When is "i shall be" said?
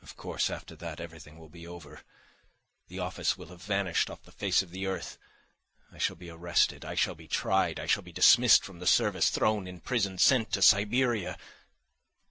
5.92-6.30, 6.82-7.28, 7.78-8.10